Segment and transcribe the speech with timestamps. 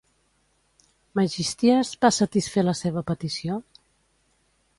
[1.19, 3.61] Megisties va satisfer la seva petició?